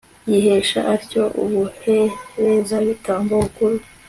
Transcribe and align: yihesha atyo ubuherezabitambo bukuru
yihesha 0.29 0.79
atyo 0.95 1.23
ubuherezabitambo 1.43 3.31
bukuru 3.43 3.75